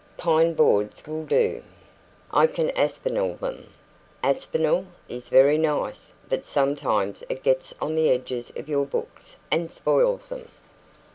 [0.17, 1.61] Pine boards will do.
[2.31, 3.71] I can Aspinall them."
[4.23, 9.71] "Aspinall is very nice, but sometimes it gets on the edges of your books and
[9.71, 10.49] spoils them."